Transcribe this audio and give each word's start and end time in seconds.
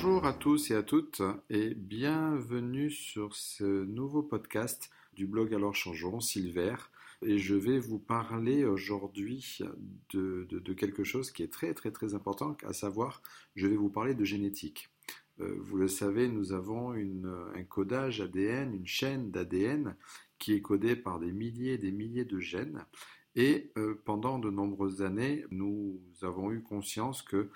Bonjour 0.00 0.26
à 0.26 0.32
tous 0.32 0.70
et 0.70 0.76
à 0.76 0.84
toutes 0.84 1.22
et 1.50 1.74
bienvenue 1.74 2.88
sur 2.88 3.34
ce 3.34 3.84
nouveau 3.84 4.22
podcast 4.22 4.90
du 5.14 5.26
blog 5.26 5.52
Alors 5.52 5.74
Changeons, 5.74 6.20
Silver. 6.20 6.76
Et 7.20 7.40
je 7.40 7.56
vais 7.56 7.80
vous 7.80 7.98
parler 7.98 8.64
aujourd'hui 8.64 9.58
de, 10.10 10.72
quelque 10.74 11.02
chose 11.02 11.32
qui 11.32 11.42
est 11.42 11.52
très 11.52 11.74
très 11.74 11.90
très 11.90 12.14
important, 12.14 12.56
à 12.64 12.72
savoir, 12.72 13.24
je 13.56 13.66
vais 13.66 13.74
vous 13.74 13.88
parler 13.90 14.14
de 14.14 14.22
génétique. 14.22 14.88
Euh, 15.40 15.56
vous 15.58 15.78
le 15.78 15.88
savez, 15.88 16.28
nous 16.28 16.52
avons 16.52 16.92
un 16.92 17.64
codage 17.64 18.20
ADN, 18.20 18.74
une 18.74 18.86
chaîne 18.86 19.32
d'ADN 19.32 19.96
qui 20.38 20.52
est 20.52 20.62
codée 20.62 20.94
par 20.94 21.18
des 21.18 21.32
milliers 21.32 21.72
et 21.72 21.78
des 21.78 21.90
milliers 21.90 22.24
de 22.24 22.38
gènes. 22.38 22.84
Et 23.34 23.72
euh, 23.76 24.00
pendant 24.04 24.38
de 24.38 24.48
nombreuses 24.48 25.02
années, 25.02 25.44
nous 25.50 26.00
avons 26.22 26.52
eu 26.52 26.62
conscience 26.62 27.22
que 27.22 27.50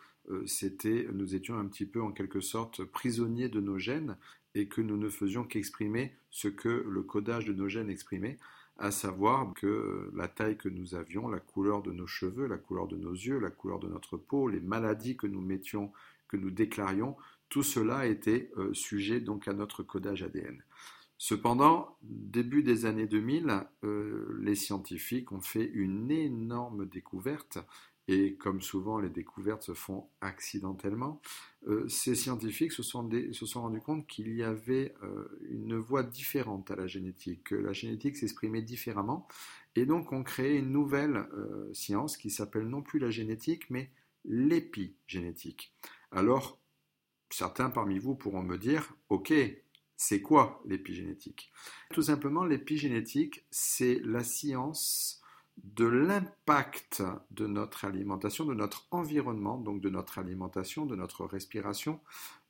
c'était, 0.46 1.08
nous 1.12 1.34
étions 1.34 1.58
un 1.58 1.66
petit 1.66 1.86
peu 1.86 2.00
en 2.00 2.12
quelque 2.12 2.40
sorte 2.40 2.84
prisonniers 2.84 3.48
de 3.48 3.60
nos 3.60 3.78
gènes 3.78 4.16
et 4.54 4.66
que 4.66 4.80
nous 4.80 4.96
ne 4.96 5.08
faisions 5.08 5.45
qu'exprimer 5.45 6.12
ce 6.30 6.48
que 6.48 6.84
le 6.88 7.02
codage 7.02 7.46
de 7.46 7.52
nos 7.52 7.68
gènes 7.68 7.90
exprimait, 7.90 8.38
à 8.78 8.90
savoir 8.90 9.52
que 9.54 10.10
la 10.14 10.28
taille 10.28 10.56
que 10.56 10.68
nous 10.68 10.95
avions, 10.95 11.28
la 11.28 11.40
couleur 11.40 11.82
de 11.82 11.92
nos 11.92 12.06
cheveux, 12.06 12.46
la 12.46 12.58
couleur 12.58 12.88
de 12.88 12.96
nos 12.96 13.12
yeux, 13.12 13.38
la 13.38 13.50
couleur 13.50 13.78
de 13.78 13.88
notre 13.88 14.16
peau, 14.16 14.48
les 14.48 14.60
maladies 14.60 15.16
que 15.16 15.26
nous 15.26 15.40
mettions, 15.40 15.92
que 16.28 16.36
nous 16.36 16.50
déclarions, 16.50 17.16
tout 17.48 17.62
cela 17.62 18.07
était 18.07 18.51
euh, 18.57 18.73
sujet 18.73 19.20
donc 19.20 19.46
à 19.46 19.52
notre 19.52 19.82
codage 19.82 20.23
ADN. 20.23 20.62
Cependant, 21.18 21.96
début 22.02 22.64
des 22.64 22.84
années 22.84 23.07
2000, 23.07 23.64
euh, 23.84 24.36
les 24.40 24.57
scientifiques 24.57 25.30
ont 25.30 25.40
fait 25.40 25.70
une 25.73 26.10
énorme 26.10 26.86
découverte 26.86 27.59
et 28.08 28.34
comme 28.34 28.60
souvent 28.60 28.98
les 28.98 29.10
découvertes 29.10 29.62
se 29.62 29.74
font 29.74 30.08
accidentellement, 30.20 31.20
euh, 31.68 31.86
ces 31.88 32.14
scientifiques 32.14 32.72
se 32.72 32.82
sont, 32.82 33.08
rendus 33.54 33.80
compte 33.80 34.06
qu'il 34.06 34.34
y 34.34 34.42
avait 34.42 34.95
euh, 35.02 35.28
une 35.48 35.76
voie 35.76 36.02
différente 36.02 36.70
à 36.70 36.76
la 36.76 36.86
génétique, 36.86 37.45
que 37.45 37.54
la 37.54 37.73
génétique 37.73 38.16
s'exprimait 38.16 38.62
différemment, 38.62 39.28
et 39.76 39.86
donc 39.86 40.12
on 40.12 40.24
créé 40.24 40.58
une 40.58 40.73
nouvelle 40.73 41.16
euh, 41.16 41.73
science 41.73 42.16
qui 42.16 42.30
s'appelle 42.30 42.68
non 42.68 42.82
plus 42.82 42.98
la 42.98 43.10
génétique, 43.10 43.70
mais 43.70 43.90
l'épigénétique. 44.24 45.74
Alors, 46.10 46.60
certains 47.30 47.70
parmi 47.70 47.98
vous 47.98 48.14
pourront 48.14 48.42
me 48.42 48.58
dire, 48.58 48.95
ok, 49.08 49.32
c'est 49.96 50.20
quoi 50.20 50.60
l'épigénétique? 50.66 51.52
Tout 51.92 52.02
simplement, 52.02 52.45
l'épigénétique, 52.45 53.46
c'est 53.50 54.00
la 54.04 54.24
science 54.24 55.21
de 55.58 55.84
l'impact 55.84 57.02
de 57.30 57.46
notre 57.46 57.84
alimentation, 57.84 58.45
de 58.45 58.54
notre 58.54 58.86
environnement, 58.90 59.58
donc 59.58 59.80
de 59.80 59.90
notre 59.90 60.18
alimentation, 60.18 60.86
de 60.86 60.96
notre 60.96 61.24
respiration, 61.24 62.00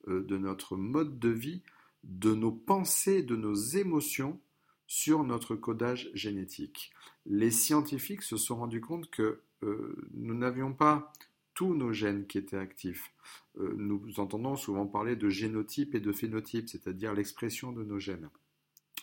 euh, 0.08 0.22
de 0.22 0.38
notre 0.38 0.76
mode 0.76 1.18
de 1.18 1.28
vie, 1.28 1.62
de 2.04 2.34
nos 2.34 2.52
pensées, 2.52 3.22
de 3.22 3.36
nos 3.36 3.54
émotions 3.54 4.40
sur 4.86 5.24
notre 5.24 5.54
codage 5.56 6.10
génétique. 6.14 6.92
Les 7.26 7.50
scientifiques 7.50 8.22
se 8.22 8.36
sont 8.36 8.56
rendus 8.56 8.80
compte 8.80 9.10
que 9.10 9.40
euh, 9.62 10.08
nous 10.14 10.34
n'avions 10.34 10.72
pas 10.72 11.12
tous 11.54 11.74
nos 11.74 11.92
gènes 11.92 12.26
qui 12.26 12.38
étaient 12.38 12.56
actifs. 12.56 13.12
Euh, 13.58 13.74
nous 13.76 14.18
entendons 14.18 14.56
souvent 14.56 14.86
parler 14.86 15.16
de 15.16 15.28
génotype 15.28 15.94
et 15.94 16.00
de 16.00 16.12
phénotype, 16.12 16.68
c'est-à-dire 16.68 17.14
l'expression 17.14 17.72
de 17.72 17.84
nos 17.84 17.98
gènes. 17.98 18.28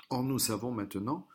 Or, 0.10 0.24
nous 0.24 0.40
savons 0.40 0.72
maintenant 0.72 1.28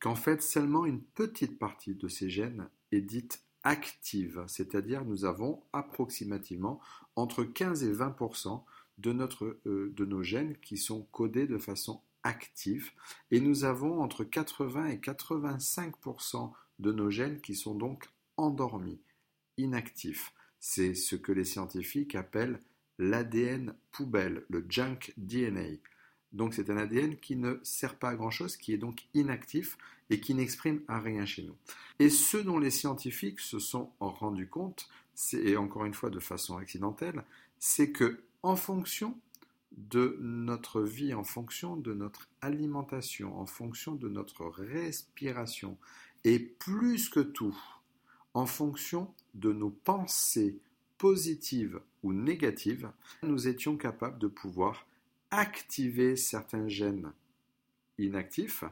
qu'en 0.00 0.14
fait 0.14 0.42
seulement 0.42 0.86
une 0.86 1.02
petite 1.02 1.58
partie 1.58 1.94
de 1.94 2.08
ces 2.08 2.30
gènes 2.30 2.68
est 2.92 3.00
dite 3.00 3.42
active, 3.64 4.44
c'est-à-dire 4.46 5.04
nous 5.04 5.24
avons 5.24 5.62
approximativement 5.72 6.80
entre 7.16 7.44
15 7.44 7.84
et 7.84 7.92
20 7.92 8.16
de, 8.98 9.12
notre, 9.12 9.58
euh, 9.66 9.92
de 9.94 10.04
nos 10.04 10.22
gènes 10.22 10.56
qui 10.58 10.76
sont 10.76 11.02
codés 11.12 11.46
de 11.46 11.58
façon 11.58 12.00
active 12.22 12.90
et 13.30 13.40
nous 13.40 13.64
avons 13.64 14.00
entre 14.00 14.24
80 14.24 14.88
et 14.88 14.96
85% 14.96 16.52
de 16.78 16.92
nos 16.92 17.10
gènes 17.10 17.40
qui 17.40 17.54
sont 17.54 17.74
donc 17.74 18.08
endormis, 18.36 19.00
inactifs. 19.56 20.32
C'est 20.60 20.94
ce 20.94 21.16
que 21.16 21.32
les 21.32 21.44
scientifiques 21.44 22.14
appellent 22.14 22.60
l'ADN 22.98 23.74
poubelle, 23.92 24.44
le 24.48 24.64
junk 24.68 25.12
DNA. 25.16 25.78
Donc 26.32 26.54
c'est 26.54 26.70
un 26.70 26.76
ADN 26.76 27.16
qui 27.16 27.36
ne 27.36 27.58
sert 27.62 27.96
pas 27.96 28.10
à 28.10 28.14
grand-chose, 28.14 28.56
qui 28.56 28.72
est 28.72 28.78
donc 28.78 29.06
inactif 29.14 29.78
et 30.10 30.20
qui 30.20 30.34
n'exprime 30.34 30.80
rien 30.88 31.26
chez 31.26 31.42
nous. 31.42 31.56
Et 31.98 32.10
ce 32.10 32.36
dont 32.36 32.58
les 32.58 32.70
scientifiques 32.70 33.40
se 33.40 33.58
sont 33.58 33.90
rendus 34.00 34.48
compte, 34.48 34.88
et 35.32 35.56
encore 35.56 35.84
une 35.84 35.94
fois 35.94 36.10
de 36.10 36.20
façon 36.20 36.56
accidentelle, 36.56 37.24
c'est 37.58 37.90
que 37.90 38.20
en 38.42 38.56
fonction 38.56 39.18
de 39.72 40.16
notre 40.20 40.82
vie, 40.82 41.14
en 41.14 41.24
fonction 41.24 41.76
de 41.76 41.92
notre 41.92 42.28
alimentation, 42.40 43.38
en 43.38 43.46
fonction 43.46 43.94
de 43.94 44.08
notre 44.08 44.46
respiration, 44.46 45.76
et 46.24 46.38
plus 46.38 47.08
que 47.08 47.20
tout, 47.20 47.56
en 48.34 48.46
fonction 48.46 49.12
de 49.34 49.52
nos 49.52 49.70
pensées 49.70 50.58
positives 50.98 51.80
ou 52.02 52.12
négatives, 52.12 52.90
nous 53.22 53.46
étions 53.48 53.76
capables 53.76 54.18
de 54.18 54.26
pouvoir 54.26 54.86
activer 55.30 56.16
certains 56.16 56.68
gènes 56.68 57.12
inactifs 57.98 58.64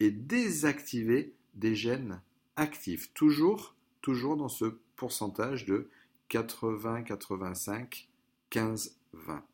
et 0.00 0.10
désactiver 0.10 1.34
des 1.54 1.74
gènes 1.74 2.20
actifs. 2.56 3.12
Toujours, 3.14 3.74
toujours 4.00 4.36
dans 4.36 4.48
ce 4.48 4.76
pourcentage 4.96 5.64
de 5.64 5.88
80, 6.28 7.02
85, 7.02 8.08
15, 8.50 8.96
20. 9.12 9.44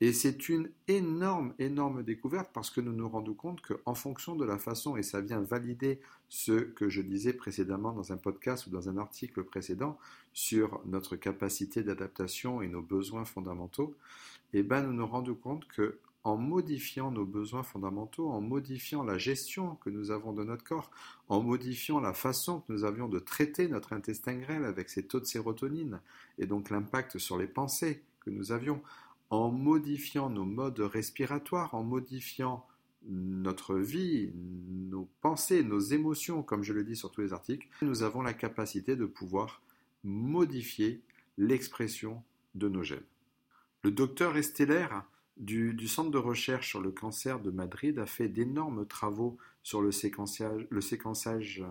Et 0.00 0.12
c'est 0.12 0.48
une 0.48 0.68
énorme, 0.88 1.54
énorme 1.60 2.02
découverte 2.02 2.50
parce 2.52 2.70
que 2.70 2.80
nous 2.80 2.92
nous 2.92 3.08
rendons 3.08 3.34
compte 3.34 3.60
qu'en 3.60 3.94
fonction 3.94 4.34
de 4.34 4.44
la 4.44 4.58
façon, 4.58 4.96
et 4.96 5.04
ça 5.04 5.20
vient 5.20 5.40
valider 5.40 6.00
ce 6.28 6.52
que 6.52 6.88
je 6.88 7.02
disais 7.02 7.32
précédemment 7.32 7.92
dans 7.92 8.12
un 8.12 8.16
podcast 8.16 8.66
ou 8.66 8.70
dans 8.70 8.88
un 8.88 8.96
article 8.96 9.44
précédent 9.44 9.96
sur 10.32 10.80
notre 10.86 11.14
capacité 11.14 11.84
d'adaptation 11.84 12.62
et 12.62 12.68
nos 12.68 12.82
besoins 12.82 13.24
fondamentaux, 13.24 13.94
eh 14.52 14.62
ben 14.62 14.82
nous 14.82 14.92
nous 14.92 15.06
rendons 15.06 15.34
compte 15.34 15.66
que 15.68 15.98
en 16.24 16.36
modifiant 16.36 17.10
nos 17.10 17.24
besoins 17.24 17.62
fondamentaux, 17.62 18.28
en 18.30 18.40
modifiant 18.40 19.02
la 19.02 19.18
gestion 19.18 19.76
que 19.76 19.90
nous 19.90 20.10
avons 20.10 20.32
de 20.32 20.44
notre 20.44 20.62
corps, 20.62 20.90
en 21.28 21.42
modifiant 21.42 22.00
la 22.00 22.12
façon 22.12 22.60
que 22.60 22.72
nous 22.72 22.84
avions 22.84 23.08
de 23.08 23.18
traiter 23.18 23.66
notre 23.66 23.92
intestin 23.92 24.34
grêle 24.34 24.64
avec 24.64 24.88
ses 24.88 25.04
taux 25.04 25.18
de 25.18 25.24
sérotonine 25.24 26.00
et 26.38 26.46
donc 26.46 26.70
l'impact 26.70 27.18
sur 27.18 27.38
les 27.38 27.48
pensées 27.48 28.02
que 28.20 28.30
nous 28.30 28.52
avions, 28.52 28.80
en 29.30 29.50
modifiant 29.50 30.30
nos 30.30 30.44
modes 30.44 30.78
respiratoires, 30.78 31.74
en 31.74 31.82
modifiant 31.82 32.64
notre 33.08 33.76
vie, 33.76 34.30
nos 34.34 35.08
pensées, 35.22 35.64
nos 35.64 35.80
émotions, 35.80 36.42
comme 36.42 36.62
je 36.62 36.72
le 36.72 36.84
dis 36.84 36.94
sur 36.94 37.10
tous 37.10 37.22
les 37.22 37.32
articles, 37.32 37.66
nous 37.80 38.04
avons 38.04 38.22
la 38.22 38.34
capacité 38.34 38.94
de 38.94 39.06
pouvoir 39.06 39.60
modifier 40.04 41.00
l'expression 41.36 42.22
de 42.54 42.68
nos 42.68 42.84
gènes. 42.84 43.11
Le 43.84 43.90
docteur 43.90 44.36
Esteller 44.36 44.86
du, 45.36 45.88
Centre 45.88 46.10
de 46.10 46.18
recherche 46.18 46.68
sur 46.68 46.80
le 46.80 46.92
cancer 46.92 47.40
de 47.40 47.50
Madrid 47.50 47.98
a 47.98 48.06
fait 48.06 48.28
d'énormes 48.28 48.86
travaux 48.86 49.38
sur 49.62 49.82
le 49.82 49.90
séquençage, 49.90 50.66
euh, 50.70 51.66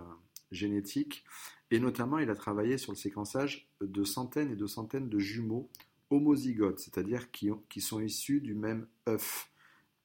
génétique 0.52 1.24
et 1.70 1.80
notamment 1.80 2.20
il 2.20 2.30
a 2.30 2.36
travaillé 2.36 2.78
sur 2.78 2.92
le 2.92 2.98
séquençage 2.98 3.70
de 3.80 4.04
centaines 4.04 4.52
et 4.52 4.56
de 4.58 4.68
centaines 4.68 5.08
de 5.08 5.20
jumeaux 5.20 5.70
homozygotes, 6.09 6.80
c'est-à-dire 6.80 7.32
qui, 7.32 7.50
sont 7.80 8.02
issus 8.02 8.41
du 8.41 8.53
même 8.53 8.88
œuf. 9.08 9.50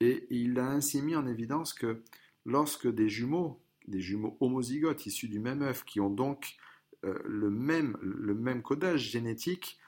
Et 0.01 0.27
il 0.31 0.61
a 0.61 0.69
ainsi 0.69 1.03
mis 1.03 1.17
en 1.17 1.27
évidence 1.27 1.75
que 1.75 2.03
lorsque 2.45 2.87
des 2.87 3.09
jumeaux, 3.09 3.61
des 3.89 4.01
jumeaux 4.01 4.37
homozygotes 4.39 5.07
issus 5.07 5.29
du 5.29 5.41
même 5.41 5.63
œuf, 5.63 5.85
qui 5.85 5.99
ont 6.01 6.11
donc 6.11 6.57
euh, 7.05 7.19
le, 7.25 7.51
même, 7.51 8.63
codage 8.63 9.11
génétique, 9.11 9.79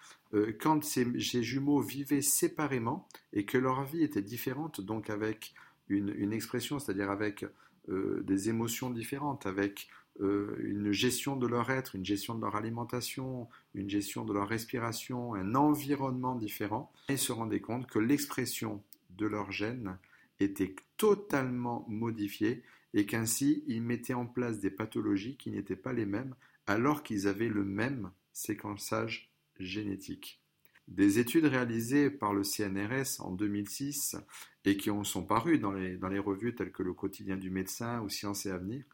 quand 0.61 0.85
ces, 0.85 1.05
jumeaux 1.43 1.81
vivaient 1.81 2.23
séparément 2.23 3.09
et 3.33 3.45
que 3.45 3.59
leur 3.59 3.85
vie 3.85 4.03
était 4.03 4.23
différente, 4.23 4.81
donc 4.81 5.11
avec 5.11 5.55
une, 5.89 6.33
expression, 6.33 6.79
c'est-à-dire 6.79 7.11
avec 7.11 7.47
euh, 7.89 8.23
des 8.23 8.51
émotions 8.51 8.91
différentes, 8.91 9.47
avec 9.47 9.89
euh, 10.21 10.57
une 10.61 10.93
gestion 10.93 11.37
de 11.37 11.47
leur 11.47 11.71
être, 11.71 11.95
une 11.95 12.05
gestion 12.05 12.35
de 12.35 12.43
leur 12.43 12.57
alimentation, 12.57 13.49
une 13.75 13.89
gestion 13.89 14.25
de 14.25 14.33
leur 14.35 14.49
respiration, 14.49 15.35
un 15.35 15.55
environnement 15.55 16.35
différent, 16.35 16.93
et 17.09 17.17
se 17.17 17.33
rendaient 17.33 17.61
compte 17.61 17.87
que 17.87 17.99
l'expression 17.99 18.83
de 19.11 19.27
leurs 19.27 19.53
gènes 19.53 19.97
était 20.41 20.75
totalement 20.97 21.87
modifiée 21.89 22.63
et 22.95 23.07
qu'ainsi 23.07 23.65
ils 23.67 23.83
mettaient 23.83 24.15
en 24.15 24.27
place 24.27 24.61
des 24.61 24.71
pathologies 24.71 25.37
qui 25.37 25.51
n'étaient 25.51 25.77
pas 25.77 25.93
les 25.93 26.07
mêmes 26.07 26.35
alors 26.67 27.03
qu'ils 27.03 27.27
avaient 27.27 27.49
le 27.49 27.65
même 27.65 28.11
séquençage 28.33 29.31
génétique. 29.59 30.41
Des 30.89 31.19
études 31.19 31.45
réalisées 31.45 32.11
par 32.11 32.33
le 32.33 32.43
CNRS 32.43 33.21
en 33.21 33.33
2006 33.33 34.17
et 34.65 34.77
qui 34.77 34.91
ont, 34.91 35.05
sont 35.05 35.25
parues 35.25 35.59
dans 35.59 35.73
les, 35.73 35.97
dans 35.97 36.09
revues 36.23 36.55
telles 36.55 36.73
que 36.73 36.83
le 36.83 36.95
quotidien 36.95 37.37
du 37.37 37.51
médecin 37.51 38.01
ou 38.01 38.09
Science 38.09 38.47
et 38.47 38.51
Avenir 38.51 38.85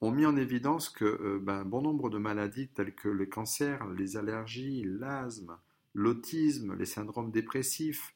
ont 0.00 0.10
mis 0.10 0.26
en 0.26 0.36
évidence 0.36 0.88
que 0.90 1.04
euh, 1.04 1.38
ben, 1.40 1.64
bon 1.64 1.82
nombre 1.82 2.10
de 2.10 2.18
maladies 2.18 2.68
telles 2.68 2.94
que 2.94 3.08
le 3.08 3.26
cancer, 3.26 3.86
les 3.88 4.16
allergies, 4.16 4.84
l'asthme, 4.84 5.56
l'autisme, 5.94 6.76
les 6.76 6.86
syndromes 6.86 7.30
dépressifs, 7.30 8.14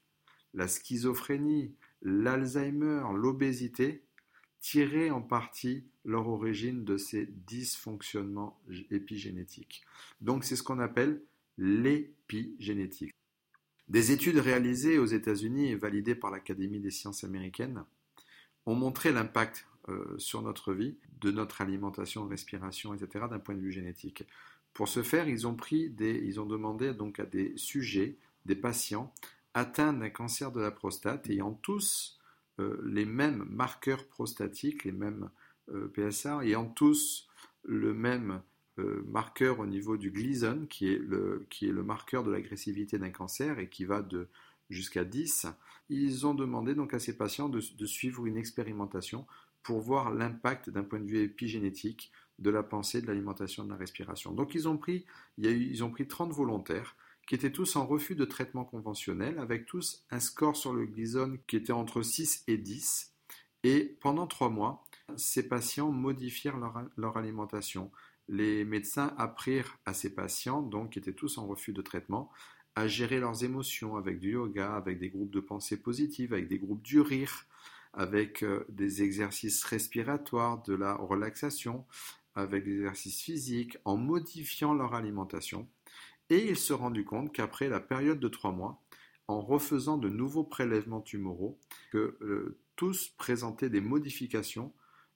la 0.54 0.68
schizophrénie, 0.68 1.74
l'Alzheimer, 2.02 3.04
l'obésité, 3.14 4.04
tiraient 4.60 5.10
en 5.10 5.22
partie 5.22 5.86
leur 6.04 6.28
origine 6.28 6.84
de 6.84 6.96
ces 6.96 7.26
dysfonctionnements 7.26 8.60
épigénétiques. 8.90 9.82
Donc 10.20 10.44
c'est 10.44 10.56
ce 10.56 10.62
qu'on 10.62 10.78
appelle 10.78 11.22
l'épigénétique. 11.62 13.14
Des 13.86 14.10
études 14.10 14.38
réalisées 14.38 14.98
aux 14.98 15.06
États-Unis 15.06 15.70
et 15.70 15.76
validées 15.76 16.16
par 16.16 16.32
l'Académie 16.32 16.80
des 16.80 16.90
sciences 16.90 17.22
américaines 17.22 17.84
ont 18.66 18.74
montré 18.74 19.12
l'impact 19.12 19.66
euh, 19.88 20.18
sur 20.18 20.42
notre 20.42 20.72
vie 20.72 20.96
de 21.20 21.30
notre 21.30 21.60
alimentation, 21.60 22.26
respiration, 22.26 22.94
etc. 22.94 23.26
d'un 23.30 23.38
point 23.38 23.54
de 23.54 23.60
vue 23.60 23.70
génétique. 23.70 24.24
Pour 24.74 24.88
ce 24.88 25.04
faire, 25.04 25.28
ils 25.28 25.46
ont 25.46 25.54
pris 25.54 25.88
des, 25.88 26.20
ils 26.24 26.40
ont 26.40 26.46
demandé 26.46 26.94
donc 26.94 27.20
à 27.20 27.26
des 27.26 27.52
sujets, 27.56 28.16
des 28.44 28.56
patients 28.56 29.14
atteints 29.54 29.92
d'un 29.92 30.10
cancer 30.10 30.50
de 30.50 30.60
la 30.60 30.72
prostate 30.72 31.30
ayant 31.30 31.52
tous 31.52 32.18
euh, 32.58 32.82
les 32.84 33.04
mêmes 33.04 33.44
marqueurs 33.48 34.08
prostatiques, 34.08 34.82
les 34.82 34.92
mêmes 34.92 35.30
euh, 35.68 35.92
PSA, 35.94 36.42
ayant 36.42 36.66
tous 36.66 37.28
le 37.62 37.94
même 37.94 38.42
marqueur 39.06 39.60
au 39.60 39.66
niveau 39.66 39.96
du 39.96 40.10
Gleason, 40.10 40.66
qui 40.68 40.92
est 40.92 40.98
le, 40.98 41.46
qui 41.50 41.68
est 41.68 41.72
le 41.72 41.82
marqueur 41.82 42.22
de 42.22 42.30
l'agressivité 42.30 42.98
d'un 42.98 43.10
cancer 43.10 43.58
et 43.58 43.68
qui 43.68 43.84
va 43.84 44.02
de 44.02 44.28
jusqu'à 44.70 45.04
10, 45.04 45.46
ils 45.88 46.26
ont 46.26 46.34
demandé 46.34 46.74
donc 46.74 46.94
à 46.94 46.98
ces 46.98 47.16
patients 47.16 47.48
de, 47.48 47.60
suivre 47.86 48.26
une 48.26 48.36
expérimentation 48.36 49.26
pour 49.62 49.80
voir 49.80 50.12
l'impact 50.12 50.70
d'un 50.70 50.82
point 50.82 50.98
de 50.98 51.06
vue 51.06 51.22
épigénétique 51.22 52.10
de 52.38 52.50
la 52.50 52.62
pensée, 52.62 53.02
de 53.02 53.06
l'alimentation, 53.06 53.64
de 53.64 53.70
la 53.70 53.76
respiration. 53.76 54.32
Donc 54.32 54.54
ils 54.54 54.68
ont 54.68 54.76
pris, 54.76 55.04
ils 55.38 55.84
ont 55.84 55.90
pris 55.90 56.08
30 56.08 56.32
volontaires 56.32 56.96
qui 57.28 57.36
étaient 57.36 57.52
tous 57.52 57.76
en 57.76 57.86
refus 57.86 58.16
de 58.16 58.24
traitement 58.24 58.64
conventionnel, 58.64 59.38
avec 59.38 59.66
tous 59.66 60.04
un 60.10 60.18
score 60.18 60.56
sur 60.56 60.72
le 60.72 60.86
Gleason 60.86 61.38
qui 61.46 61.56
était 61.56 61.72
entre 61.72 62.02
6 62.02 62.42
et 62.48 62.56
10. 62.56 63.12
Et 63.62 63.96
pendant 64.00 64.26
trois 64.26 64.50
mois, 64.50 64.84
ces 65.16 65.48
patients 65.48 65.92
modifièrent 65.92 66.56
leur, 66.56 66.82
leur 66.96 67.16
alimentation. 67.16 67.92
Les 68.32 68.64
médecins 68.64 69.12
apprirent 69.18 69.78
à 69.84 69.92
ces 69.92 70.14
patients, 70.14 70.62
donc 70.62 70.92
qui 70.94 70.98
étaient 70.98 71.12
tous 71.12 71.36
en 71.36 71.46
refus 71.46 71.74
de 71.74 71.82
traitement, 71.82 72.30
à 72.74 72.88
gérer 72.88 73.20
leurs 73.20 73.44
émotions 73.44 73.94
avec 73.96 74.20
du 74.20 74.32
yoga, 74.32 74.74
avec 74.74 74.98
des 74.98 75.10
groupes 75.10 75.30
de 75.30 75.40
pensée 75.40 75.76
positive, 75.76 76.32
avec 76.32 76.48
des 76.48 76.58
groupes 76.58 76.80
du 76.80 76.98
rire, 76.98 77.44
avec 77.92 78.42
euh, 78.42 78.64
des 78.70 79.02
exercices 79.02 79.62
respiratoires, 79.64 80.62
de 80.62 80.72
la 80.72 80.94
relaxation, 80.94 81.84
avec 82.34 82.64
des 82.64 82.76
exercices 82.76 83.20
physiques, 83.20 83.76
en 83.84 83.98
modifiant 83.98 84.72
leur 84.72 84.94
alimentation. 84.94 85.68
Et 86.30 86.48
il 86.48 86.56
se 86.56 86.72
rendu 86.72 87.04
compte 87.04 87.34
qu'après 87.34 87.68
la 87.68 87.80
période 87.80 88.18
de 88.18 88.28
trois 88.28 88.52
mois, 88.52 88.82
en 89.28 89.42
refaisant 89.42 89.98
de 89.98 90.08
nouveaux 90.08 90.44
prélèvements 90.44 91.02
tumoraux, 91.02 91.58
que 91.90 92.16
euh, 92.22 92.58
tous 92.76 93.12
présentaient 93.18 93.68
des 93.68 93.82
modifications, 93.82 94.72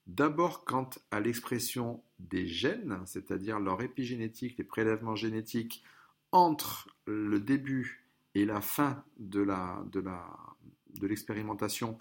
d'abord 0.07 0.65
quant 0.65 0.91
à 1.11 1.21
l'expression 1.21 2.03
des 2.19 2.47
gènes, 2.47 2.99
c'est-à-dire 3.07 3.59
leur 3.61 3.83
épigénétique, 3.83 4.57
les 4.59 4.65
prélèvements 4.65 5.17
génétiques 5.17 5.83
entre 6.33 6.89
le 7.07 7.41
début 7.41 8.05
et 8.35 8.45
la 8.45 8.61
fin 8.61 9.05
de 9.19 9.47
l'expérimentation 11.03 11.99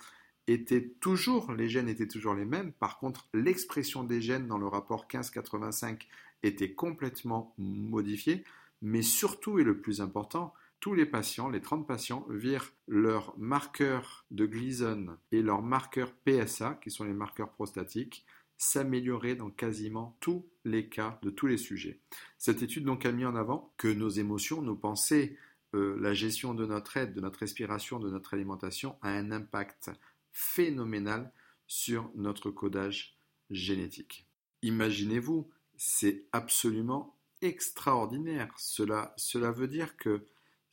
étaient 0.48 0.90
toujours 1.00 1.54
les 1.54 1.70
gènes 1.70 1.90
étaient 1.90 2.08
toujours 2.08 2.36
les 2.36 2.46
mêmes. 2.46 2.72
Par 2.74 3.00
contre, 3.00 3.28
l'expression 3.34 4.04
des 4.04 4.22
gènes 4.22 4.48
dans 4.48 4.58
le 4.58 4.68
rapport 4.68 5.08
1585 5.12 6.08
était 6.44 6.74
complètement 6.74 7.54
modifiée 7.58 8.44
mais 8.82 9.02
surtout 9.02 9.60
et 9.60 9.64
le 9.64 9.80
plus 9.80 10.02
important, 10.02 10.54
les 10.94 11.06
patients, 11.06 11.50
les 11.50 11.62
30 11.62 11.88
patients, 11.88 12.26
virent 12.30 12.72
leurs 12.88 13.38
marqueurs 13.38 14.26
de 14.32 14.46
Gleason 14.46 15.18
et 15.32 15.42
leurs 15.42 15.62
marqueurs 15.62 16.14
PSA, 16.26 16.80
qui 16.82 16.92
sont 16.92 17.04
les 17.04 17.14
marqueurs 17.14 17.52
prostatiques, 17.52 18.26
s'améliorer 18.58 19.36
dans 19.36 19.50
quasiment 19.50 20.18
tous 20.20 20.46
les 20.64 20.88
cas 20.88 21.20
de 21.24 21.30
tous 21.30 21.48
les 21.48 21.58
sujets. 21.58 22.00
Cette 22.38 22.62
étude 22.62 22.86
donc 22.86 23.06
a 23.06 23.12
mis 23.12 23.26
en 23.26 23.36
avant 23.36 23.74
que 23.78 23.88
nos 23.88 24.10
émotions, 24.10 24.62
nos 24.62 24.76
pensées, 24.76 25.38
euh, 25.74 25.98
la 26.00 26.14
gestion 26.14 26.54
de 26.54 26.66
notre 26.66 26.98
aide, 26.98 27.14
de 27.14 27.22
notre 27.22 27.40
respiration, 27.40 28.00
de 28.00 28.10
notre 28.10 28.34
alimentation 28.34 28.98
a 29.02 29.10
un 29.10 29.32
impact 29.32 29.92
phénoménal 30.32 31.32
sur 31.68 32.12
notre 32.16 32.52
codage 32.52 33.18
génétique. 33.50 34.28
Imaginez-vous, 34.62 35.50
c'est 35.76 36.26
absolument 36.32 37.18
extraordinaire. 37.42 38.54
Cela 38.58 39.52
veut 39.52 39.68
dire 39.68 39.98
que 39.98 40.26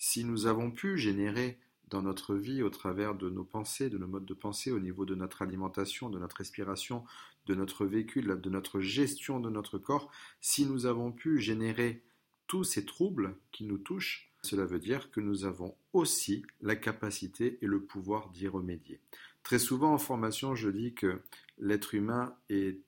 si 0.02 0.25
nous 0.25 0.46
avons 0.46 0.72
pu 0.72 0.99
générer 0.99 1.60
dans 1.88 2.02
notre 2.02 2.34
vie 2.34 2.64
au 2.64 2.70
travers 2.70 3.14
de 3.14 3.31
nos 3.31 3.44
pensées, 3.44 3.88
de 3.88 3.99
nos 3.99 4.08
modes 4.08 4.25
de 4.25 4.34
pensée, 4.34 4.72
au 4.72 4.81
niveau 4.81 5.04
de 5.04 5.14
notre 5.14 5.43
alimentation, 5.43 6.10
de 6.10 6.19
notre 6.19 6.38
respiration, 6.38 7.04
de 7.46 7.54
notre 7.54 7.87
vécu, 7.87 8.20
de 8.20 8.50
notre 8.50 8.81
gestion 8.81 9.38
de 9.38 9.49
notre 9.49 9.78
corps, 9.78 10.10
si 10.40 10.66
nous 10.66 10.87
avons 10.87 11.12
pu 11.12 11.40
générer 11.40 12.02
tous 12.49 12.64
ces 12.64 12.84
troubles 12.84 13.37
qui 13.52 13.62
nous 13.62 13.78
touchent, 13.78 14.32
cela 14.43 14.64
veut 14.64 14.81
dire 14.81 15.12
que 15.12 15.20
nous 15.20 15.44
avons 15.44 15.76
aussi 15.93 16.44
la 16.62 16.75
capacité 16.75 17.58
et 17.62 17.66
le 17.66 17.81
pouvoir 17.81 18.31
d'y 18.31 18.48
remédier. 18.48 18.98
Très 19.44 19.60
souvent 19.60 19.94
en 19.94 19.98
formation, 19.98 20.56
je 20.56 20.69
dis 20.69 20.94
que 20.94 21.22
l'être 21.58 21.94
humain 21.94 22.34
est, 22.48 22.81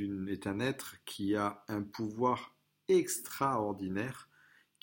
est 0.00 0.46
un 0.46 0.58
être 0.58 0.96
qui 1.04 1.36
a 1.36 1.62
un 1.68 1.82
pouvoir 1.82 2.56
extraordinaire 2.88 4.30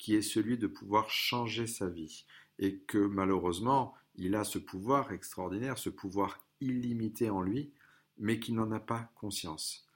qui 0.00 0.14
est 0.14 0.22
celui 0.22 0.56
de 0.56 0.66
pouvoir 0.66 1.10
changer 1.10 1.66
sa 1.66 1.86
vie. 1.86 2.24
Et 2.58 2.78
que 2.78 2.96
malheureusement, 2.96 3.94
il 4.14 4.34
a 4.34 4.44
ce 4.44 4.58
pouvoir 4.58 5.12
extraordinaire, 5.12 5.76
ce 5.76 5.90
pouvoir 5.90 6.42
illimité 6.62 7.28
en 7.28 7.42
lui, 7.42 7.70
mais 8.16 8.40
qui 8.40 8.52
n'en 8.52 8.72
a 8.72 8.80
pas 8.80 9.12
conscience. 9.14 9.86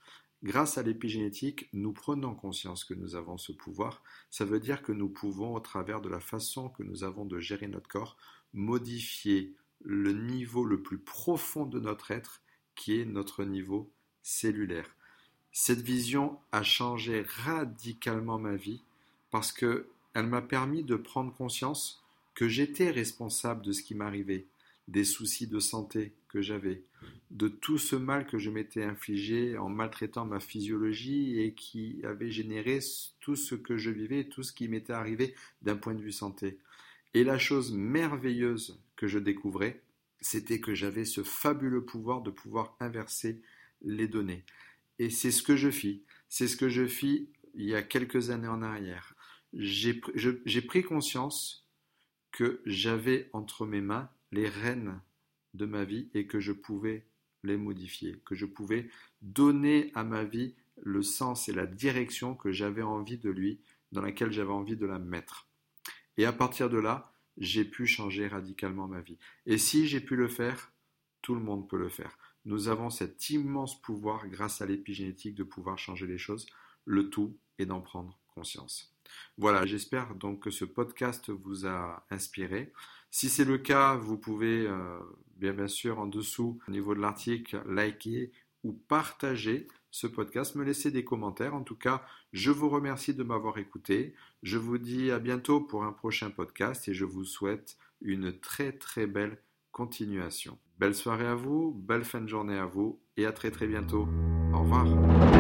Grâce 0.43 0.77
à 0.77 0.83
l'épigénétique, 0.83 1.71
nous 1.73 1.95
prenons 1.95 2.35
conscience 2.35 2.85
que 2.85 2.93
nous 2.93 3.17
avons 3.17 3.39
ce 3.39 3.53
pouvoir. 3.53 4.03
Ça 4.29 4.45
veut 4.45 4.61
dire 4.61 4.83
que 4.83 4.93
nous 4.93 5.09
pouvons, 5.09 5.55
au 5.55 5.61
travers 5.61 6.03
de 6.03 6.11
la 6.11 6.21
façon 6.21 6.69
que 6.69 6.83
nous 6.83 7.03
avons 7.03 7.25
de 7.25 7.39
gérer 7.39 7.67
notre 7.67 7.89
corps, 7.89 8.19
modifier 8.53 9.55
le 9.81 10.13
niveau 10.13 10.67
le 10.67 10.83
plus 10.83 10.99
profond 10.99 11.65
de 11.65 11.81
notre 11.81 12.11
être, 12.11 12.43
qui 12.75 13.01
est 13.01 13.07
notre 13.07 13.45
niveau 13.45 13.91
cellulaire. 14.23 14.95
Cette 15.51 15.81
vision 15.81 16.39
a 16.53 16.63
changé 16.63 17.25
radicalement 17.27 18.39
ma 18.39 18.57
vie 18.57 18.83
parce 19.31 19.51
que 19.51 19.89
elle 20.15 20.27
m'a 20.27 20.43
permis 20.43 20.83
de 20.83 20.97
prendre 20.97 21.35
conscience 21.35 22.03
que 22.35 22.49
j'étais 22.49 22.91
responsable 22.91 23.63
de 23.63 23.73
ce 23.73 23.83
qui 23.83 23.95
m'arrivait, 23.95 24.47
des 24.89 25.05
soucis 25.05 25.47
de 25.47 25.61
santé 25.61 26.13
que 26.29 26.43
j'avais, 26.43 26.83
de 27.31 27.49
tout 27.49 27.79
ce 27.79 27.97
mal 27.97 28.27
que 28.27 28.39
je 28.39 28.51
m'étais 28.51 28.83
infligé 28.83 29.57
en 29.57 29.69
maltraitant 29.69 30.25
ma 30.25 30.41
physiologie 30.41 31.41
et 31.41 31.53
qui 31.55 32.01
avait 32.05 32.31
généré 32.31 32.81
tout 33.21 33.37
ce 33.37 33.55
que 33.55 33.77
je 33.77 33.91
vivais, 33.91 34.25
tout 34.25 34.43
ce 34.43 34.53
qui 34.53 34.69
m'était 34.69 34.93
arrivé 34.93 35.35
d'un 35.63 35.77
point 35.77 35.95
de 35.95 36.03
vue 36.03 36.13
santé. 36.13 36.59
Et 37.15 37.25
la 37.25 37.39
chose 37.39 37.73
merveilleuse 37.73 38.81
que 38.97 39.07
je 39.07 39.19
découvrais, 39.19 39.81
c'était 40.21 40.61
que 40.61 40.75
j'avais 40.75 41.05
ce 41.05 41.23
fabuleux 41.23 41.85
pouvoir 41.85 42.23
de 42.23 42.31
pouvoir 42.31 42.77
inverser 42.81 43.41
les 43.83 44.09
données. 44.09 44.45
Et 44.99 45.11
c'est 45.11 45.31
ce 45.31 45.43
que 45.43 45.57
je 45.57 45.71
fis. 45.71 46.03
C'est 46.29 46.49
ce 46.49 46.57
que 46.57 46.69
je 46.69 46.87
fis 46.87 47.29
il 47.55 47.67
y 47.67 47.75
a 47.75 47.83
quelques 47.83 48.31
années 48.31 48.49
en 48.49 48.63
arrière. 48.63 49.14
J'ai 49.57 50.63
pris 50.63 50.83
conscience 50.83 51.67
que 52.33 52.61
j'avais 52.67 53.31
entre 53.33 53.67
mes 53.67 53.81
mains 53.81 54.11
les 54.33 54.49
rênes 54.49 55.01
de 55.55 55.67
ma 55.67 55.85
vie 55.85 56.09
et 56.15 56.27
que 56.27 56.41
je 56.41 56.53
pouvais 56.53 57.07
les 57.45 57.57
modifier, 57.57 58.21
que 58.25 58.35
je 58.35 58.47
pouvais 58.47 58.89
donner 59.23 59.93
à 59.95 60.03
ma 60.03 60.25
vie 60.25 60.55
le 60.83 61.03
sens 61.03 61.49
et 61.49 61.53
la 61.53 61.67
direction 61.67 62.35
que 62.35 62.51
j'avais 62.51 62.83
envie 62.83 63.19
de 63.19 63.31
lui, 63.31 63.61
dans 63.93 64.03
laquelle 64.03 64.33
j'avais 64.33 64.51
envie 64.51 64.77
de 64.77 64.87
la 64.87 64.99
mettre. 64.99 65.47
Et 66.17 66.25
à 66.25 66.33
partir 66.33 66.69
de 66.69 66.79
là, 66.79 67.13
j'ai 67.39 67.65
pu 67.65 67.87
changer 67.87 68.27
radicalement 68.27 68.89
ma 68.89 69.01
vie. 69.01 69.19
Et 69.47 69.59
si 69.59 69.87
j'ai 69.87 70.01
pu 70.01 70.17
le 70.17 70.29
faire, 70.29 70.73
tout 71.23 71.35
le 71.35 71.41
monde 71.41 71.69
peut 71.69 71.79
le 71.79 71.89
faire. 71.89 72.19
Nous 72.45 72.69
avons 72.69 72.91
cet 72.91 73.31
immense 73.31 73.81
pouvoir 73.81 74.29
grâce 74.29 74.61
à 74.61 74.67
l'épigénétique 74.67 75.35
de 75.35 75.45
pouvoir 75.45 75.79
changer 75.79 76.07
les 76.07 76.19
choses. 76.19 76.47
Le 76.85 77.09
tout 77.09 77.39
est 77.59 77.67
d'en 77.67 77.81
prendre 77.81 78.19
conscience. 78.35 78.93
Voilà, 79.39 79.65
j'espère 79.67 80.15
donc 80.15 80.41
que 80.41 80.51
ce 80.51 80.65
podcast 80.65 81.31
vous 81.31 81.67
a 81.67 82.05
inspiré. 82.11 82.73
Si 83.11 83.29
c'est 83.29 83.45
le 83.45 83.59
cas, 83.59 83.95
vous 83.95 84.19
pouvez 84.19 84.67
euh, 84.67 84.99
bien, 85.37 85.53
bien 85.53 85.69
sûr 85.69 85.99
en 85.99 86.07
dessous 86.07 86.59
au 86.69 86.71
niveau 86.71 86.95
de 86.95 87.01
l'article 87.01 87.63
liker 87.67 88.33
ou 88.65 88.73
partager 88.73 89.69
ce 89.91 90.09
podcast, 90.09 90.57
me 90.57 90.65
laisser 90.65 90.91
des 90.91 91.05
commentaires. 91.05 91.55
En 91.55 91.63
tout 91.63 91.77
cas, 91.77 92.05
je 92.33 92.51
vous 92.51 92.69
remercie 92.69 93.15
de 93.15 93.23
m'avoir 93.23 93.59
écouté. 93.59 94.15
Je 94.43 94.59
vous 94.59 94.79
dis 94.79 95.13
à 95.13 95.21
bientôt 95.21 95.61
pour 95.61 95.85
un 95.85 95.93
prochain 95.93 96.31
podcast 96.31 96.89
et 96.89 96.95
je 96.95 97.05
vous 97.05 97.25
souhaite 97.25 97.77
une 98.01 98.37
très 98.41 98.73
très 98.73 99.07
belle 99.07 99.39
continuation. 99.71 100.59
Belle 100.79 100.95
soirée 100.95 101.27
à 101.27 101.37
vous, 101.37 101.73
belle 101.73 102.05
fin 102.05 102.21
de 102.21 102.27
journée 102.27 102.59
à 102.59 102.67
vous 102.67 103.01
et 103.17 103.27
à 103.27 103.33
très 103.33 103.53
très 103.53 103.69
bientôt. 103.69 104.09
Au 104.53 104.61
revoir. 104.61 105.34